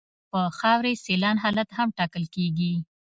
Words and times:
د 0.33 0.35
خاورې 0.59 0.93
سیلان 1.05 1.37
حالت 1.43 1.69
هم 1.77 1.87
ټاکل 1.97 2.23
کیږي 2.35 2.73